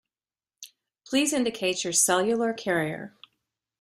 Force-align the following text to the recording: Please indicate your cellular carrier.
Please 1.05 1.31
indicate 1.31 1.83
your 1.83 1.93
cellular 1.93 2.53
carrier. 2.55 3.15